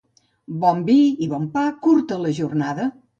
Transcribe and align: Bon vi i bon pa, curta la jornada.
Bon 0.63 0.79
vi 0.87 0.95
i 1.25 1.27
bon 1.33 1.45
pa, 1.57 1.65
curta 1.89 2.17
la 2.23 2.33
jornada. 2.39 2.89